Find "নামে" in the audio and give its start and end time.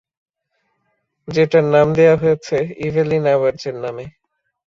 3.83-4.05